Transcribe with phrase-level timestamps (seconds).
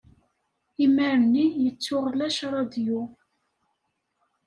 [0.85, 3.01] Imar-nni, yettuɣ lac rradio.